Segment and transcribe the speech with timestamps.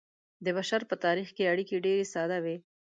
[0.45, 2.57] د بشر په تاریخ کې اړیکې ډیرې ساده وې.